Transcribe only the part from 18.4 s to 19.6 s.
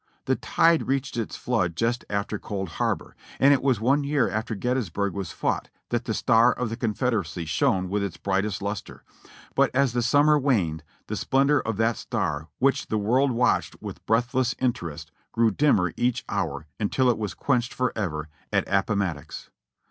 at Appomattox.